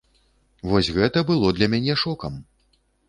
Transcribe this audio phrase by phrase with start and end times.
[0.69, 2.33] Вось гэта было для мяне шокам!